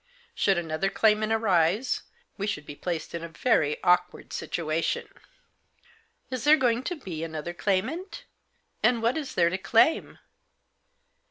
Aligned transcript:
Should 0.33 0.57
another 0.57 0.89
claimant 0.89 1.31
arise 1.31 2.01
we 2.35 2.47
should 2.47 2.65
be 2.65 2.73
placed 2.75 3.13
in 3.13 3.23
a 3.23 3.27
very 3.29 3.77
awkward 3.83 4.33
situation." 4.33 5.07
"Is 6.31 6.43
there 6.43 6.57
going 6.57 6.81
to 6.85 6.95
be 6.95 7.23
another 7.23 7.53
claimant? 7.53 8.23
And 8.81 9.03
what 9.03 9.15
is 9.15 9.35
there 9.35 9.51
to 9.51 9.59
claim 9.59 10.17